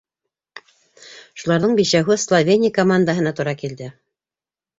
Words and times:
Шуларҙың 1.41 1.75
бишәүһе 1.81 2.17
Словения 2.23 2.73
командаһына 2.79 3.35
тура 3.43 3.55
килде. 3.61 3.93